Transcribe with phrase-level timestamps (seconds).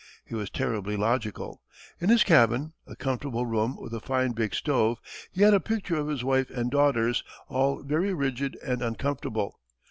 [0.25, 1.61] He was terribly logical.
[1.99, 4.99] In his cabin a comfortable room with a fine big stove
[5.31, 9.59] he had a picture of his wife and daughters, all very rigid and uncomfortable.